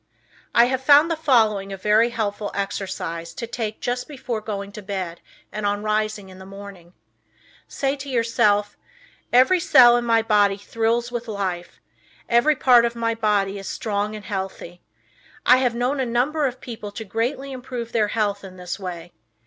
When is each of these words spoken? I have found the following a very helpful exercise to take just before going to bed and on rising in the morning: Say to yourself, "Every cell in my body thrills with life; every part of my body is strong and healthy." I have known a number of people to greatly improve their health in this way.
I 0.55 0.65
have 0.65 0.81
found 0.81 1.11
the 1.11 1.15
following 1.15 1.71
a 1.71 1.77
very 1.77 2.09
helpful 2.09 2.49
exercise 2.55 3.35
to 3.35 3.45
take 3.45 3.81
just 3.81 4.07
before 4.07 4.41
going 4.41 4.71
to 4.71 4.81
bed 4.81 5.21
and 5.51 5.63
on 5.63 5.83
rising 5.83 6.29
in 6.29 6.39
the 6.39 6.43
morning: 6.47 6.93
Say 7.67 7.95
to 7.97 8.09
yourself, 8.09 8.75
"Every 9.31 9.59
cell 9.59 9.95
in 9.97 10.03
my 10.03 10.23
body 10.23 10.57
thrills 10.57 11.11
with 11.11 11.27
life; 11.27 11.79
every 12.27 12.55
part 12.55 12.83
of 12.83 12.95
my 12.95 13.13
body 13.13 13.59
is 13.59 13.67
strong 13.67 14.15
and 14.15 14.25
healthy." 14.25 14.81
I 15.45 15.57
have 15.57 15.75
known 15.75 15.99
a 15.99 16.05
number 16.07 16.47
of 16.47 16.61
people 16.61 16.91
to 16.93 17.05
greatly 17.05 17.51
improve 17.51 17.91
their 17.91 18.07
health 18.07 18.43
in 18.43 18.57
this 18.57 18.79
way. 18.79 19.13